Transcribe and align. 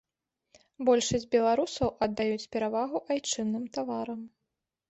Большасць 0.89 1.27
беларусаў 1.35 1.91
аддаюць 2.05 2.49
перавагу 2.57 3.05
айчынным 3.17 3.63
таварам. 3.77 4.21